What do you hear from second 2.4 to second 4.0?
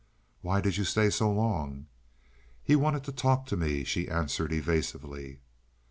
"He wanted to talk to me,"